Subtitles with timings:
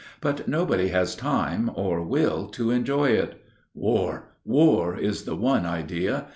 [0.19, 3.39] But nobody has time or will to enjoy it.
[3.75, 4.97] War, war!
[4.97, 6.25] is the one idea.